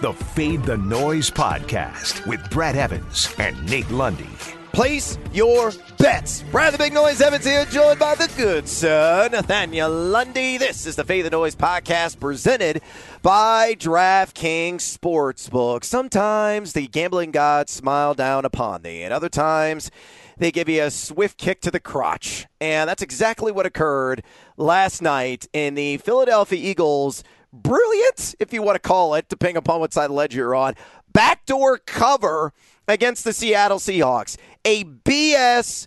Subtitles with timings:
[0.00, 4.30] the Fade the Noise podcast with Brad Evans and Nate Lundy.
[4.72, 6.42] Place your bets.
[6.50, 10.56] Brad the Big Noise Evans here, joined by the good sir, Nathaniel Lundy.
[10.56, 12.80] This is the Fade the Noise podcast presented
[13.20, 15.84] by DraftKings Sportsbook.
[15.84, 19.90] Sometimes the gambling gods smile down upon thee, and other times
[20.38, 22.46] they give you a swift kick to the crotch.
[22.58, 24.22] And that's exactly what occurred
[24.56, 27.22] last night in the Philadelphia Eagles'
[27.52, 30.54] brilliant, if you want to call it, depending upon what side of the ledger you're
[30.54, 30.74] on,
[31.12, 32.52] backdoor cover
[32.86, 34.36] against the Seattle Seahawks.
[34.64, 35.86] A BS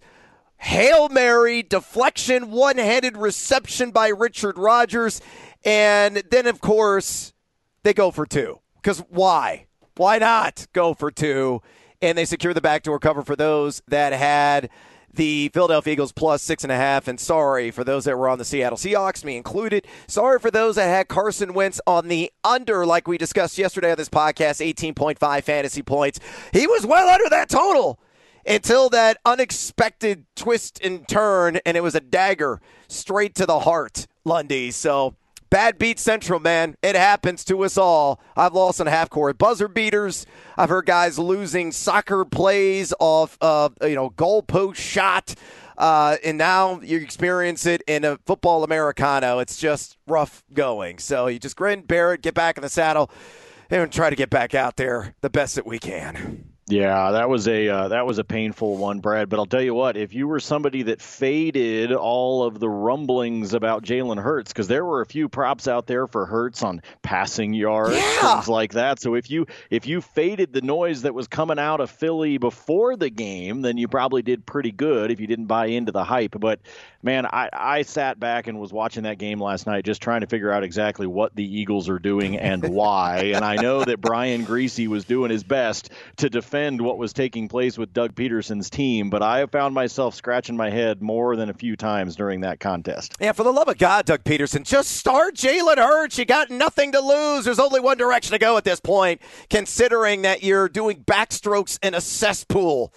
[0.57, 5.21] Hail Mary deflection, one handed reception by Richard Rodgers.
[5.65, 7.33] And then, of course,
[7.83, 8.59] they go for two.
[8.81, 9.67] Because why?
[9.97, 11.61] Why not go for two?
[12.01, 14.69] And they secure the backdoor cover for those that had
[15.13, 17.07] the Philadelphia Eagles plus six and a half.
[17.07, 19.85] And sorry for those that were on the Seattle Seahawks, me included.
[20.07, 23.97] Sorry for those that had Carson Wentz on the under, like we discussed yesterday on
[23.97, 26.19] this podcast, 18.5 fantasy points.
[26.51, 27.99] He was well under that total
[28.45, 34.07] until that unexpected twist and turn, and it was a dagger straight to the heart,
[34.25, 34.71] Lundy.
[34.71, 35.15] So
[35.53, 36.75] bad beat central, man.
[36.81, 38.19] It happens to us all.
[38.35, 40.25] I've lost in half court buzzer beaters.
[40.57, 45.35] I've heard guys losing soccer plays off of you know goalpost shot.
[45.77, 49.37] Uh, and now you experience it in a football Americano.
[49.37, 50.97] It's just rough going.
[50.97, 53.11] So you just grin, bear it, get back in the saddle,
[53.69, 56.52] and try to get back out there the best that we can.
[56.67, 59.27] Yeah, that was a uh, that was a painful one, Brad.
[59.27, 63.53] But I'll tell you what: if you were somebody that faded all of the rumblings
[63.53, 67.53] about Jalen Hurts, because there were a few props out there for Hurts on passing
[67.53, 68.35] yards, yeah.
[68.35, 69.01] things like that.
[69.01, 72.95] So if you if you faded the noise that was coming out of Philly before
[72.95, 75.11] the game, then you probably did pretty good.
[75.11, 76.61] If you didn't buy into the hype, but
[77.01, 80.27] man, I I sat back and was watching that game last night, just trying to
[80.27, 83.33] figure out exactly what the Eagles are doing and why.
[83.35, 87.13] and I know that Brian Griese was doing his best to defend defend what was
[87.13, 91.35] taking place with Doug Pederson's team, but I have found myself scratching my head more
[91.35, 93.15] than a few times during that contest.
[93.19, 96.19] Yeah, for the love of God, Doug Peterson, just start Jalen Hurts.
[96.19, 97.45] You got nothing to lose.
[97.45, 99.19] There's only one direction to go at this point,
[99.49, 102.93] considering that you're doing backstrokes in a cesspool.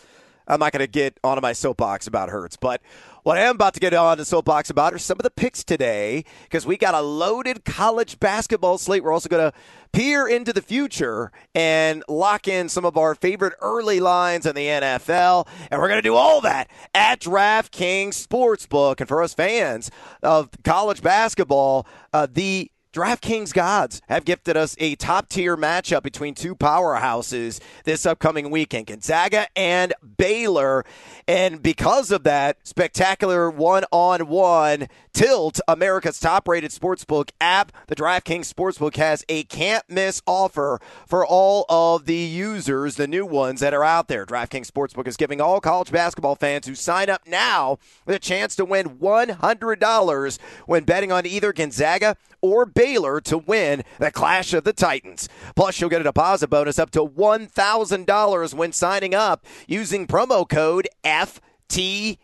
[0.46, 2.80] I'm not going to get onto my soapbox about Hurts, but
[3.26, 5.64] what I am about to get on the soapbox about are some of the picks
[5.64, 9.02] today because we got a loaded college basketball slate.
[9.02, 9.58] We're also going to
[9.92, 14.66] peer into the future and lock in some of our favorite early lines in the
[14.66, 15.48] NFL.
[15.72, 19.00] And we're going to do all that at DraftKings Sportsbook.
[19.00, 19.90] And for us fans
[20.22, 26.34] of college basketball, uh, the DraftKings gods have gifted us a top tier matchup between
[26.34, 30.82] two powerhouses this upcoming weekend Gonzaga and Baylor.
[31.28, 37.96] And because of that, spectacular one on one tilt, America's top rated sportsbook app, the
[37.96, 43.60] DraftKings Sportsbook has a can't miss offer for all of the users, the new ones
[43.60, 44.24] that are out there.
[44.24, 48.64] DraftKings Sportsbook is giving all college basketball fans who sign up now the chance to
[48.64, 54.72] win $100 when betting on either Gonzaga or Baylor to win the Clash of the
[54.72, 55.28] Titans.
[55.56, 60.86] Plus, you'll get a deposit bonus up to $1,000 when signing up using promo code
[61.04, 62.16] FTN.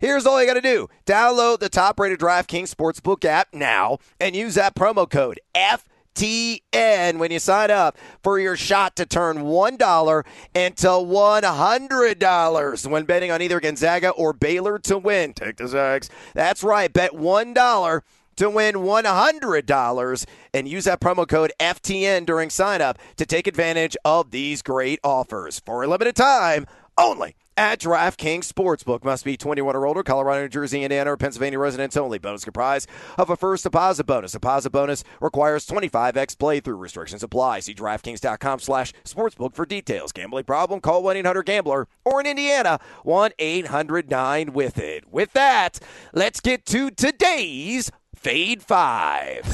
[0.00, 4.34] Here's all you got to do download the top rated DraftKings Sportsbook app now and
[4.34, 10.24] use that promo code FTN when you sign up for your shot to turn $1
[10.56, 15.34] into $100 when betting on either Gonzaga or Baylor to win.
[15.34, 16.10] Take the Zags.
[16.34, 16.92] That's right.
[16.92, 18.02] Bet $1
[18.38, 23.96] to win $100 and use that promo code FTN during sign up to take advantage
[24.04, 26.66] of these great offers for a limited time
[26.96, 29.02] only at DraftKings Sportsbook.
[29.02, 32.18] Must be 21 or older, Colorado, New Jersey, Indiana, or Pennsylvania residents only.
[32.18, 32.88] Bonus comprised
[33.18, 34.30] of a first deposit bonus.
[34.32, 36.78] Deposit bonus requires 25x playthrough.
[36.78, 37.58] Restrictions apply.
[37.60, 40.12] See DraftKings.com slash sportsbook for details.
[40.12, 40.80] Gambling problem?
[40.80, 45.12] Call 1-800-GAMBLER or in Indiana, 1-800-9-WITH-IT.
[45.12, 45.80] With that,
[46.14, 49.44] let's get to today's Fade Five.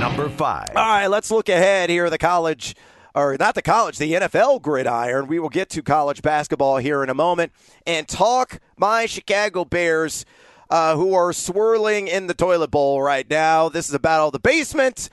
[0.00, 0.70] Number five.
[0.74, 2.08] All right, let's look ahead here.
[2.08, 2.74] The college,
[3.14, 5.26] or not the college, the NFL gridiron.
[5.26, 7.52] We will get to college basketball here in a moment
[7.86, 10.24] and talk my Chicago Bears,
[10.70, 13.68] uh, who are swirling in the toilet bowl right now.
[13.68, 15.10] This is a battle of the basement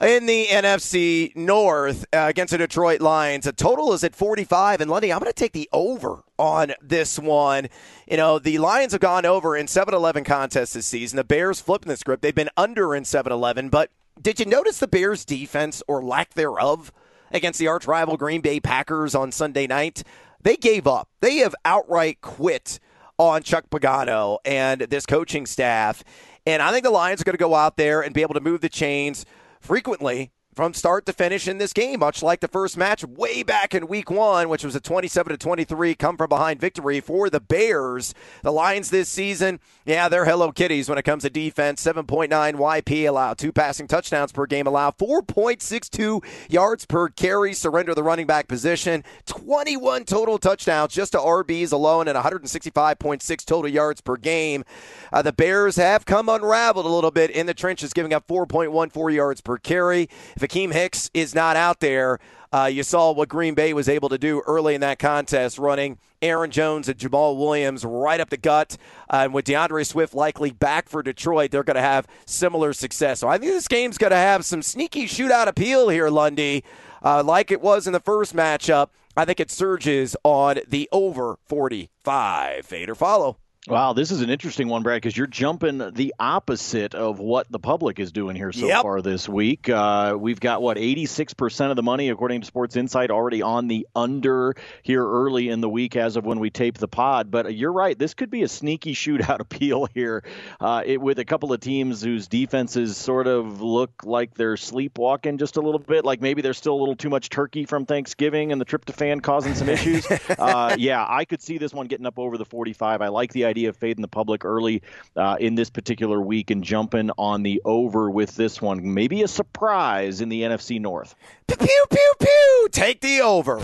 [0.00, 3.46] in the NFC North uh, against the Detroit Lions.
[3.46, 4.80] A total is at 45.
[4.80, 7.68] And Lundy, I'm going to take the over on this one.
[8.06, 11.16] You know, the Lions have gone over in 7 11 contests this season.
[11.16, 12.22] The Bears flipping the script.
[12.22, 13.70] They've been under in 7 11.
[13.70, 13.90] But
[14.20, 16.92] did you notice the Bears' defense or lack thereof
[17.30, 20.02] against the arch rival Green Bay Packers on Sunday night?
[20.40, 21.08] They gave up.
[21.20, 22.78] They have outright quit
[23.18, 26.04] on Chuck Pagano and this coaching staff.
[26.46, 28.40] And I think the Lions are going to go out there and be able to
[28.40, 29.26] move the chains
[29.68, 33.76] frequently from start to finish in this game, much like the first match way back
[33.76, 37.38] in week one, which was a 27 to 23 come from behind victory for the
[37.38, 38.12] Bears.
[38.42, 41.80] The Lions this season, yeah, they're Hello Kitties when it comes to defense.
[41.84, 48.02] 7.9 YP allow, two passing touchdowns per game allow, 4.62 yards per carry, surrender the
[48.02, 54.16] running back position, 21 total touchdowns just to RBs alone, and 165.6 total yards per
[54.16, 54.64] game.
[55.12, 59.14] Uh, the Bears have come unraveled a little bit in the trenches, giving up 4.14
[59.14, 60.08] yards per carry.
[60.34, 62.18] If Akiem Hicks is not out there,
[62.52, 65.98] uh, you saw what Green Bay was able to do early in that contest, running
[66.22, 68.76] Aaron Jones and Jamaal Williams right up the gut.
[69.10, 73.20] Uh, and with D'Andre Swift likely back for Detroit, they're going to have similar success.
[73.20, 76.64] So I think this game's going to have some sneaky shootout appeal here, Lundy,
[77.02, 78.88] uh, like it was in the first matchup.
[79.16, 82.64] I think it surges on the over 45.
[82.64, 83.36] Fade or follow.
[83.68, 87.58] Wow, this is an interesting one, Brad, because you're jumping the opposite of what the
[87.58, 88.82] public is doing here so Yep.
[88.82, 89.68] far this week.
[89.68, 93.86] Uh, we've got, what, 86% of the money, according to Sports Insight, already on the
[93.94, 97.30] under here early in the week as of when we tape the pod.
[97.30, 100.24] But you're right, this could be a sneaky shootout appeal here
[100.60, 105.36] uh, it, with a couple of teams whose defenses sort of look like they're sleepwalking
[105.36, 108.50] just a little bit, like maybe there's still a little too much turkey from Thanksgiving
[108.50, 110.06] and the tryptophan causing some issues.
[110.38, 113.02] uh, yeah, I could see this one getting up over the 45.
[113.02, 114.82] I like the idea of fading the public early
[115.16, 118.94] uh, in this particular week and jumping on the over with this one.
[118.94, 121.14] Maybe a surprise in the NFC North.
[121.46, 122.68] Pew, pew, pew, pew.
[122.70, 123.60] Take the over.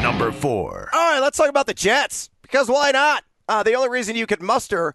[0.00, 0.90] Number four.
[0.92, 3.24] All right, let's talk about the Jets because why not?
[3.48, 4.94] Uh, the only reason you could muster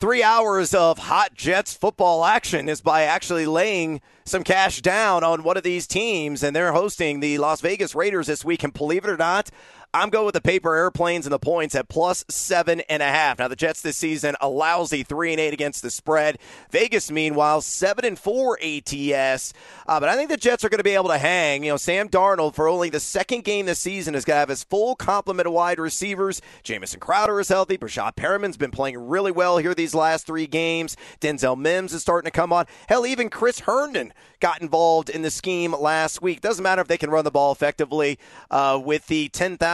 [0.00, 5.42] three hours of hot Jets football action is by actually laying some cash down on
[5.42, 8.62] one of these teams, and they're hosting the Las Vegas Raiders this week.
[8.64, 9.50] And believe it or not,
[9.92, 13.40] I'm going with the paper airplanes and the points at plus seven and a half.
[13.40, 16.38] Now the Jets this season a lousy three and eight against the spread.
[16.70, 19.52] Vegas, meanwhile, seven and four ATS.
[19.88, 21.64] Uh, but I think the Jets are going to be able to hang.
[21.64, 24.48] You know, Sam Darnold for only the second game this season is going to have
[24.48, 26.40] his full complement of wide receivers.
[26.62, 27.76] Jamison Crowder is healthy.
[27.76, 30.96] Breshad Perriman's been playing really well here these last three games.
[31.20, 32.66] Denzel Mims is starting to come on.
[32.88, 36.40] Hell, even Chris Herndon got involved in the scheme last week.
[36.40, 38.18] Doesn't matter if they can run the ball effectively
[38.52, 39.28] uh, with the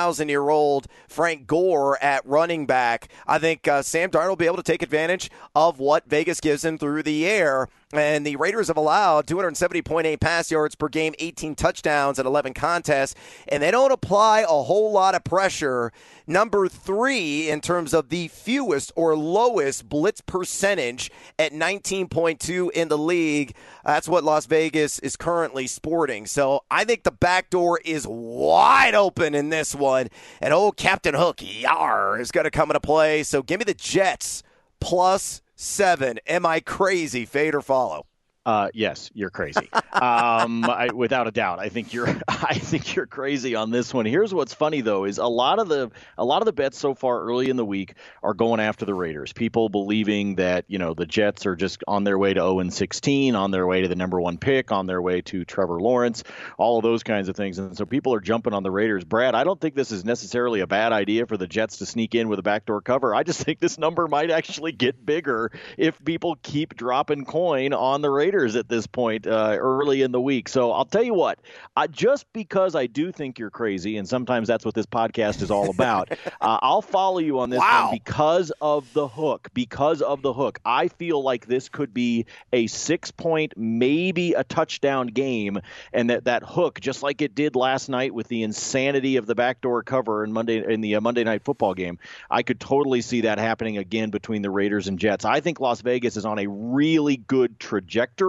[0.06, 3.08] 10,000 year old Frank Gore at running back.
[3.26, 6.64] I think uh, Sam Darnold will be able to take advantage of what Vegas gives
[6.64, 7.68] him through the air.
[7.92, 13.14] And the Raiders have allowed 270.8 pass yards per game, 18 touchdowns at 11 contests,
[13.46, 15.92] and they don't apply a whole lot of pressure.
[16.26, 22.98] Number three in terms of the fewest or lowest blitz percentage at 19.2 in the
[22.98, 23.54] league.
[23.84, 26.26] That's what Las Vegas is currently sporting.
[26.26, 30.08] So I think the back door is wide open in this one.
[30.40, 33.22] And old Captain Hook, yar, is going to come into play.
[33.22, 34.42] So give me the Jets
[34.80, 36.20] plus seven.
[36.26, 37.24] Am I crazy?
[37.24, 38.06] Fade or follow?
[38.46, 39.68] Uh, yes, you're crazy.
[39.72, 42.06] um, I, without a doubt, I think you're.
[42.28, 44.06] I think you're crazy on this one.
[44.06, 46.94] Here's what's funny though: is a lot of the a lot of the bets so
[46.94, 49.32] far early in the week are going after the Raiders.
[49.32, 52.72] People believing that you know the Jets are just on their way to 0 and
[52.72, 56.22] 16, on their way to the number one pick, on their way to Trevor Lawrence,
[56.56, 57.58] all of those kinds of things.
[57.58, 59.02] And so people are jumping on the Raiders.
[59.02, 62.14] Brad, I don't think this is necessarily a bad idea for the Jets to sneak
[62.14, 63.12] in with a backdoor cover.
[63.12, 68.02] I just think this number might actually get bigger if people keep dropping coin on
[68.02, 70.48] the Raiders at this point uh, early in the week.
[70.48, 71.38] So I'll tell you what,
[71.76, 75.50] I, just because I do think you're crazy, and sometimes that's what this podcast is
[75.50, 77.86] all about, uh, I'll follow you on this Wow.
[77.86, 79.48] one because of the hook.
[79.54, 84.44] Because of the hook, I feel like this could be a six point, maybe a
[84.44, 85.60] touchdown game,
[85.92, 89.34] and that that hook, just like it did last night with the insanity of the
[89.34, 91.98] backdoor cover in Monday in the uh, Monday night football game,
[92.30, 95.24] I could totally see that happening again between the Raiders and Jets.
[95.24, 98.25] I think Las Vegas is on a really good trajectory.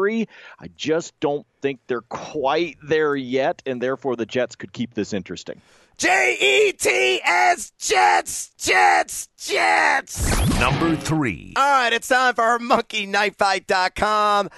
[0.60, 5.14] I just don't think they're quite there yet, and therefore the Jets could keep this
[5.14, 5.62] interesting.
[5.98, 10.60] J E T S Jets, Jets, Jets.
[10.60, 11.54] Number three.
[11.56, 14.50] All right, it's time for our MonkeyKnifeFight.com.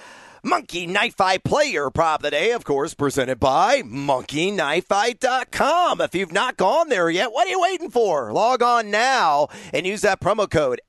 [0.42, 6.00] Monkey Knife Fight player prop of the day, of course, presented by MonkeyKnifeFight.com.
[6.00, 8.32] If you've not gone there yet, what are you waiting for?
[8.32, 10.80] Log on now and use that promo code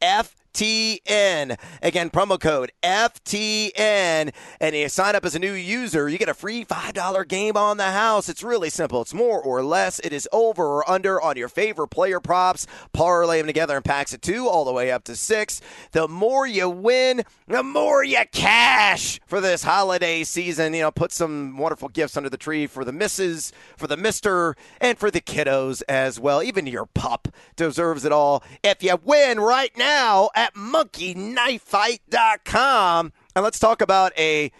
[0.53, 1.58] FTN.
[1.81, 4.34] Again, promo code FTN.
[4.60, 7.77] And you sign up as a new user, you get a free $5 game on
[7.77, 8.29] the house.
[8.29, 9.01] It's really simple.
[9.01, 10.00] It's more or less.
[10.00, 12.67] It is over or under on your favorite player props.
[12.93, 15.62] Parlay them together in packs of two, all the way up to six.
[15.91, 20.74] The more you win, the more you cash for this holiday season.
[20.74, 24.55] You know, put some wonderful gifts under the tree for the misses, for the mister,
[24.79, 26.43] and for the kiddos as well.
[26.43, 28.43] Even your pup deserves it all.
[28.63, 33.13] If you win right now at monkeyknifefight.com.
[33.36, 34.51] And let's talk about a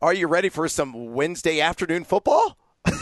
[0.00, 2.56] Are you ready for some Wednesday afternoon football?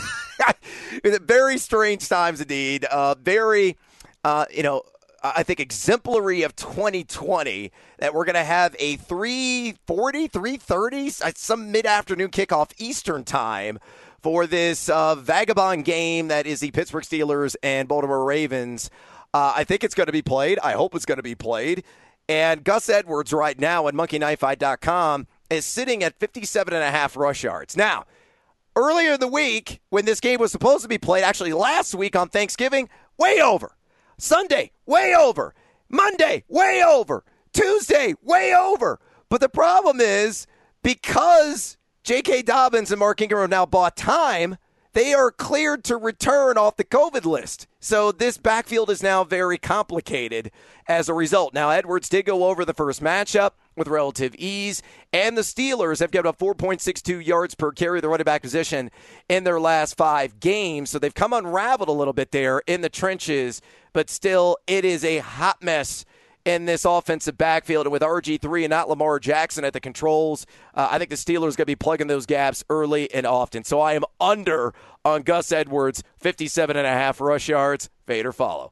[1.21, 2.83] very strange times indeed.
[2.83, 3.77] Uh, very,
[4.25, 4.81] uh, you know,
[5.23, 11.71] I think exemplary of 2020 that we're going to have a 340, 330, uh, some
[11.71, 13.79] mid afternoon kickoff Eastern time
[14.21, 18.89] for this uh, vagabond game that is the Pittsburgh Steelers and Baltimore Ravens.
[19.33, 20.59] Uh, I think it's going to be played.
[20.59, 21.85] I hope it's going to be played.
[22.27, 27.43] And Gus Edwards right now at monkeyknifefight.com is sitting at 57 and a half rush
[27.43, 27.77] yards.
[27.77, 28.05] Now,
[28.75, 32.15] earlier in the week when this game was supposed to be played, actually last week
[32.15, 33.75] on Thanksgiving, way over.
[34.17, 35.53] Sunday, way over.
[35.89, 37.23] Monday, way over.
[37.53, 38.99] Tuesday, way over.
[39.29, 40.47] But the problem is
[40.83, 42.43] because J.K.
[42.43, 44.57] Dobbins and Mark Ingram have now bought time,
[44.95, 47.67] they are cleared to return off the COVID list.
[47.81, 50.51] So this backfield is now very complicated
[50.87, 51.53] as a result.
[51.53, 56.11] Now, Edwards did go over the first matchup with relative ease, and the Steelers have
[56.11, 58.89] given up 4.62 yards per carry, the running back position,
[59.27, 60.91] in their last five games.
[60.91, 63.61] So they've come unraveled a little bit there in the trenches,
[63.91, 66.05] but still, it is a hot mess
[66.45, 67.87] in this offensive backfield.
[67.87, 71.35] And with RG3 and not Lamar Jackson at the controls, uh, I think the Steelers
[71.35, 73.63] are going to be plugging those gaps early and often.
[73.63, 74.73] So I am under
[75.03, 77.89] on Gus Edwards, 57 and a half rush yards.
[78.05, 78.71] Fade or follow.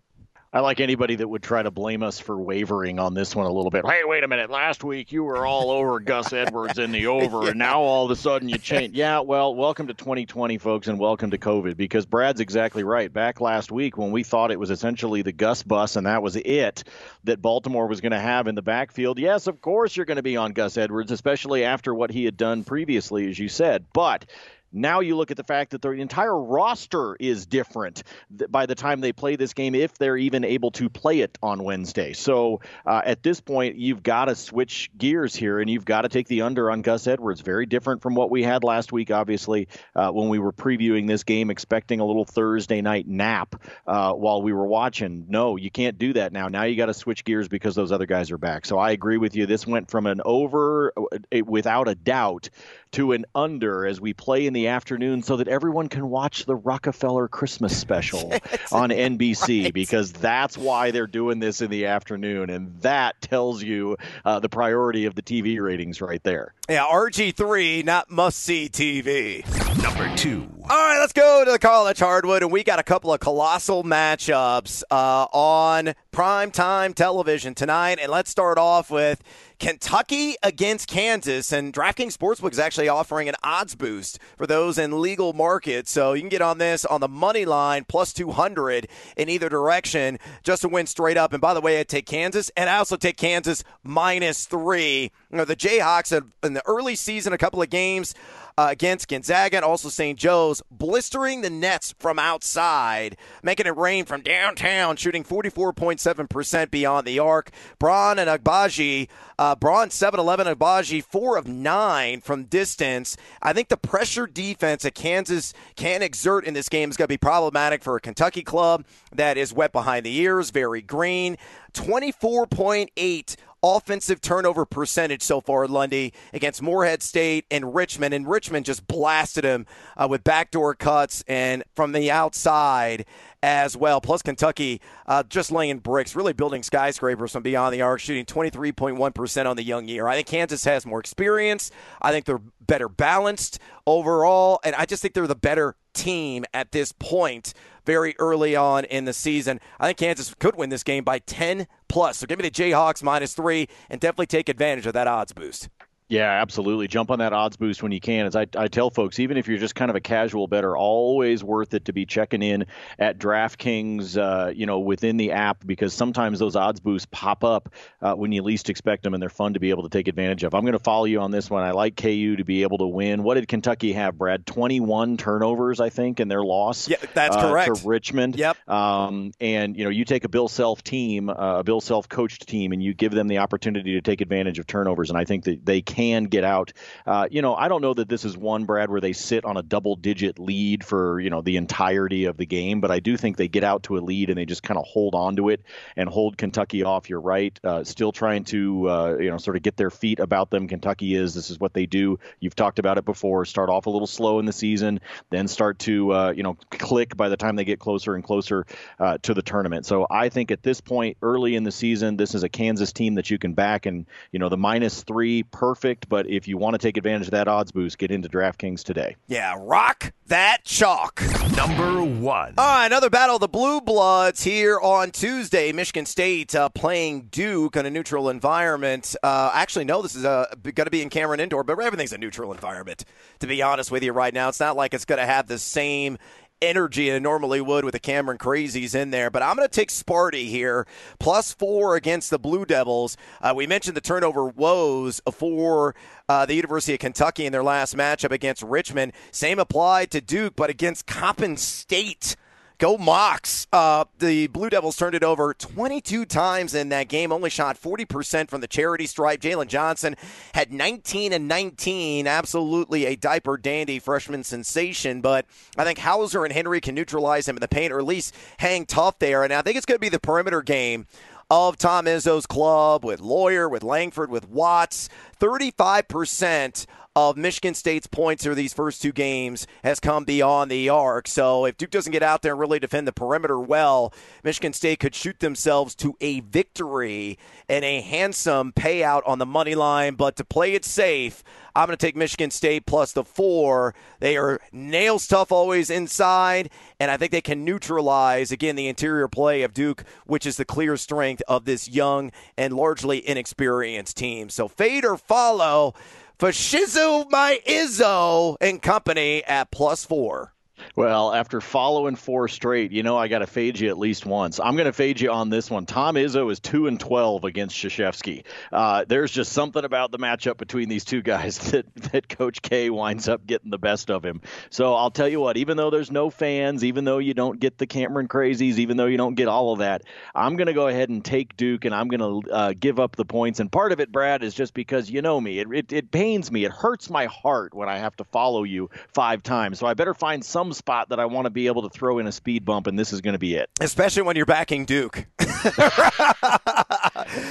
[0.55, 3.51] I like anybody that would try to blame us for wavering on this one a
[3.51, 3.88] little bit.
[3.88, 4.51] Hey, wait a minute.
[4.51, 7.50] Last week you were all over Gus Edwards in the over, yeah.
[7.50, 8.93] and now all of a sudden you change.
[8.95, 13.12] Yeah, well, welcome to 2020, folks, and welcome to COVID because Brad's exactly right.
[13.12, 16.36] Back last week when we thought it was essentially the Gus bus and that was
[16.36, 16.83] it
[17.24, 20.22] that Baltimore was going to have in the backfield, yes, of course you're going to
[20.22, 23.86] be on Gus Edwards, especially after what he had done previously, as you said.
[23.91, 24.27] But
[24.74, 28.03] now you look at the fact that the entire roster is different
[28.50, 31.63] by the time they play this game, if they're even able to play it on
[31.63, 32.13] Wednesday.
[32.13, 36.10] So uh, at this point, you've got to switch gears here, and you've got to
[36.10, 37.42] take the under on Gus Edwards.
[37.42, 41.24] Very different from what we had last week, obviously, uh, when we were previewing this
[41.24, 45.25] game, expecting a little Thursday night nap uh, while we were watching.
[45.30, 46.48] No, you can't do that now.
[46.48, 48.65] Now you got to switch gears because those other guys are back.
[48.65, 49.46] So I agree with you.
[49.46, 52.50] This went from an over, uh, without a doubt,
[52.94, 56.55] to an under as we play in the afternoon so that everyone can watch the
[56.55, 58.32] Rockefeller Christmas special
[58.72, 59.74] on NBC right.
[59.74, 62.50] because that's why they're doing this in the afternoon.
[62.50, 66.53] And that tells you uh, the priority of the TV ratings right there.
[66.70, 69.62] Yeah, RG3, not must see TV.
[69.84, 70.50] Number two.
[70.62, 73.84] All right, let's go to the college hardwood, and we got a couple of colossal
[73.84, 78.00] matchups uh, on primetime television tonight.
[78.02, 79.22] And let's start off with
[79.60, 81.52] Kentucky against Kansas.
[81.52, 85.92] And DraftKings Sportsbook is actually offering an odds boost for those in legal markets.
[85.92, 88.88] So you can get on this on the money line plus 200
[89.18, 91.34] in either direction just to win straight up.
[91.34, 95.12] And by the way, I take Kansas, and I also take Kansas minus three.
[95.30, 98.16] You know, the Jayhawks have, in the early season, a couple of games
[98.57, 100.17] uh, against Gonzaga and also St.
[100.17, 107.19] Joe's, blistering the nets from outside, making it rain from downtown, shooting 44.7% beyond the
[107.19, 107.51] arc.
[107.79, 109.07] Braun and Agbaji,
[109.39, 113.17] uh, Braun 7 11, Agbaji 4 of 9 from distance.
[113.41, 117.13] I think the pressure defense that Kansas can exert in this game is going to
[117.13, 121.38] be problematic for a Kentucky club that is wet behind the ears, very green.
[121.74, 128.13] 24.8 offensive turnover percentage so far, Lundy, against Morehead State and Richmond.
[128.13, 129.65] And Richmond just blasted him
[129.96, 133.05] uh, with backdoor cuts and from the outside
[133.41, 134.01] as well.
[134.01, 139.46] Plus, Kentucky uh, just laying bricks, really building skyscrapers from beyond the arc, shooting 23.1%
[139.46, 140.08] on the young year.
[140.08, 141.72] I think Kansas has more experience.
[142.01, 144.60] I think they're better balanced overall.
[144.63, 147.53] And I just think they're the better team at this point
[147.86, 149.60] very early on in the season.
[149.80, 152.18] I think Kansas could win this game by 10 plus.
[152.18, 155.70] So give me the Jayhawks minus three and definitely take advantage of that odds boost.
[156.10, 156.88] Yeah, absolutely.
[156.88, 158.25] Jump on that odds boost when you can.
[158.25, 161.43] As I, I, tell folks, even if you're just kind of a casual better, always
[161.43, 162.65] worth it to be checking in
[163.00, 167.74] at DraftKings, uh, you know, within the app because sometimes those odds boosts pop up
[168.01, 170.43] uh, when you least expect them, and they're fun to be able to take advantage
[170.43, 170.53] of.
[170.53, 171.63] I'm going to follow you on this one.
[171.63, 173.24] I like KU to be able to win.
[173.24, 174.45] What did Kentucky have, Brad?
[174.45, 176.89] 21 turnovers, I think, in their loss.
[176.89, 177.75] Yeah, that's uh, correct.
[177.75, 178.36] To Richmond.
[178.36, 178.69] Yep.
[178.69, 182.48] Um, and you know, you take a Bill Self team, uh, a Bill Self coached
[182.48, 185.45] team, and you give them the opportunity to take advantage of turnovers, and I think
[185.45, 186.73] that they can get out.
[187.05, 189.57] Uh, you know, I don't know that this is one, Brad, where they sit on
[189.57, 193.15] a double digit lead for, you know, the entirety of the game, but I do
[193.15, 195.50] think they get out to a lead and they just kind of hold on to
[195.50, 195.62] it
[195.95, 197.09] and hold Kentucky off.
[197.09, 197.57] You're right.
[197.63, 200.67] Uh, still trying to, uh, you know, sort of get their feet about them.
[200.67, 201.33] Kentucky is.
[201.33, 202.19] This is what they do.
[202.39, 203.45] You've talked about it before.
[203.45, 207.15] Start off a little slow in the season, then start to, uh, you know, click
[207.15, 208.65] by the time they get closer and closer
[209.00, 209.85] uh, to the tournament.
[209.85, 213.15] So I think at this point, early in the season, this is a Kansas team
[213.15, 216.58] that you can back, and you know, the minus three, perfect perfect, but if you
[216.58, 219.18] want to take advantage of that odds boost, get into DraftKings today.
[219.28, 221.22] Yeah, rock that chalk.
[221.58, 222.54] Number one.
[222.58, 225.74] All right, another battle of the Blue Bloods here on Tuesday.
[225.74, 229.13] Michigan State uh, playing Duke in a neutral environment.
[229.22, 232.18] Uh, actually, no, this is uh, going to be in Cameron Indoor, but everything's a
[232.18, 233.04] neutral environment,
[233.40, 234.48] to be honest with you right now.
[234.48, 236.18] It's not like it's going to have the same
[236.63, 239.29] energy it normally would with the Cameron Crazies in there.
[239.29, 240.88] But I'm going to take Sparty here,
[241.20, 243.17] plus four against the Blue Devils.
[243.41, 245.96] Uh, we mentioned the turnover woes for
[246.29, 249.13] uh, the University of Kentucky in their last matchup against Richmond.
[249.32, 252.36] Same applied to Duke, but against Coppin State.
[252.77, 253.68] Go Mocs.
[253.72, 258.50] Uh, the Blue Devils turned it over 22 times in that game, only shot 40%
[258.50, 259.42] from the charity stripe.
[259.42, 260.15] Jalen Johnson
[260.53, 262.27] had 19 and 19.
[262.27, 265.46] Absolutely a diaper dandy freshman sensation, but
[265.77, 268.86] I think Hauser and Henry can neutralize him in the paint or at least hang
[268.86, 269.44] tough there.
[269.44, 271.08] And I think it's going to be the perimeter game
[271.50, 275.10] of Tom Izzo's club with Loyer, with Langford, with Watts.
[275.39, 281.27] 35% of Michigan State's points through these first two games has come beyond the arc.
[281.27, 285.00] So if Duke doesn't get out there and really defend the perimeter well, Michigan State
[285.00, 287.38] could shoot themselves to a victory
[287.70, 290.15] and a handsome payout on the money line.
[290.15, 291.43] But to play it safe,
[291.75, 293.93] I'm going to take Michigan State plus the four.
[294.20, 299.27] They are nails tough always inside, and I think they can neutralize, again, the interior
[299.27, 304.50] play of Duke, which is the clear strength of this young and largely inexperienced team.
[304.50, 305.93] So fade or follow
[306.38, 310.54] for Shizu My Izzo and company at plus four.
[310.96, 314.60] Well, after following four straight, you know I got to fade you at least once.
[314.60, 315.86] I'm going to fade you on this one.
[315.86, 318.44] Tom Izzo is two and twelve against Krzyzewski.
[318.72, 322.90] Uh, there's just something about the matchup between these two guys that that Coach K
[322.90, 324.42] winds up getting the best of him.
[324.70, 327.78] So I'll tell you what, even though there's no fans, even though you don't get
[327.78, 330.04] the Cameron crazies, even though you don't get all of that,
[330.36, 333.16] I'm going to go ahead and take Duke, and I'm going to uh, give up
[333.16, 333.60] the points.
[333.60, 335.60] And part of it, Brad, is just because you know me.
[335.60, 336.65] It, it it pains me.
[336.65, 339.80] It hurts my heart when I have to follow you five times.
[339.80, 342.27] So I better find some spot that I want to be able to throw in
[342.27, 343.69] a speed bump, and this is going to be it.
[343.79, 345.25] Especially when you're backing Duke.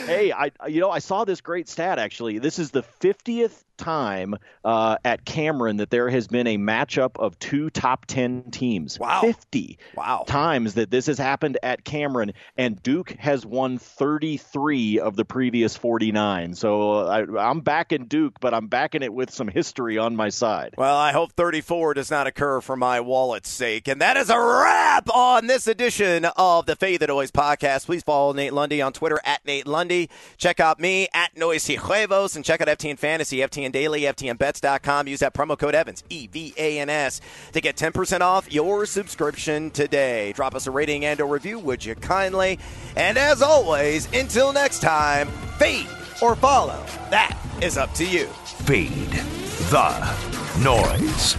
[0.06, 2.38] hey, I you know I saw this great stat actually.
[2.38, 7.38] This is the 50th time uh, at Cameron that there has been a matchup of
[7.38, 8.98] two top 10 teams.
[8.98, 9.20] Wow.
[9.20, 10.24] 50 wow.
[10.26, 15.76] times that this has happened at Cameron, and Duke has won 33 of the previous
[15.76, 16.54] 49.
[16.54, 20.28] So uh, I, I'm backing Duke, but I'm backing it with some history on my
[20.28, 20.74] side.
[20.78, 23.88] Well, I hope 34 does not occur for my wallet's sake.
[23.88, 27.86] And that is a wrap on this edition of the Fade the Noise podcast.
[27.86, 30.08] Please follow Nate Lundy on Twitter at Nate Lundy.
[30.36, 35.08] Check out me at Noisy Huevos and check out FTN Fantasy, FTN Daily, FTNBets.com.
[35.08, 37.20] Use that promo code Evans, E V A N S,
[37.52, 40.32] to get 10% off your subscription today.
[40.32, 42.58] Drop us a rating and a review, would you kindly?
[42.96, 45.88] And as always, until next time, fade
[46.20, 46.84] or follow.
[47.10, 48.26] That is up to you.
[48.64, 49.10] Fade
[49.70, 51.36] the noise.